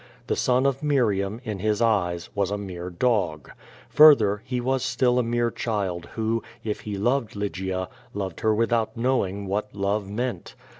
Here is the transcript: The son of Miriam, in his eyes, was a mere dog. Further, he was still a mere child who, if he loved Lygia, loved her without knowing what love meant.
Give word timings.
The 0.25 0.35
son 0.35 0.65
of 0.65 0.81
Miriam, 0.81 1.39
in 1.43 1.59
his 1.59 1.79
eyes, 1.79 2.31
was 2.33 2.49
a 2.49 2.57
mere 2.57 2.89
dog. 2.89 3.51
Further, 3.89 4.41
he 4.43 4.59
was 4.59 4.81
still 4.81 5.19
a 5.19 5.23
mere 5.23 5.51
child 5.51 6.07
who, 6.15 6.41
if 6.63 6.79
he 6.79 6.97
loved 6.97 7.35
Lygia, 7.35 7.87
loved 8.15 8.39
her 8.39 8.55
without 8.55 8.97
knowing 8.97 9.45
what 9.45 9.75
love 9.75 10.09
meant. 10.09 10.55